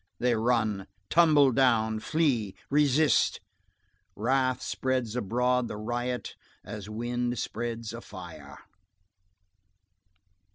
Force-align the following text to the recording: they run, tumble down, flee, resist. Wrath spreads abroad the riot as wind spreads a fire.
they 0.17 0.33
run, 0.35 0.87
tumble 1.11 1.51
down, 1.51 1.99
flee, 1.99 2.55
resist. 2.71 3.39
Wrath 4.15 4.59
spreads 4.59 5.15
abroad 5.15 5.67
the 5.67 5.77
riot 5.77 6.35
as 6.65 6.89
wind 6.89 7.37
spreads 7.37 7.93
a 7.93 8.01
fire. 8.01 8.57